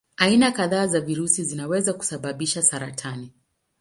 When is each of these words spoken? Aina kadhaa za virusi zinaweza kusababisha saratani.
Aina 0.17 0.51
kadhaa 0.51 0.87
za 0.87 1.01
virusi 1.01 1.43
zinaweza 1.43 1.93
kusababisha 1.93 2.61
saratani. 2.61 3.33